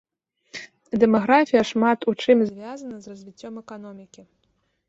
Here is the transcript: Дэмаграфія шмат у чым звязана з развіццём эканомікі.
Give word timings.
Дэмаграфія 1.03 1.61
шмат 1.71 1.99
у 2.13 2.15
чым 2.23 2.37
звязана 2.49 2.95
з 3.05 3.15
развіццём 3.15 3.53
эканомікі. 3.63 4.21